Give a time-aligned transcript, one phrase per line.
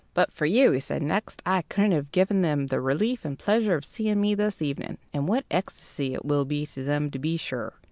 [0.15, 3.75] "But for you," he said next, "I couldn't have given them the relief and pleasure
[3.75, 4.97] of seeing me this evening.
[5.13, 7.73] And what ecstasy it will be to them, to be sure!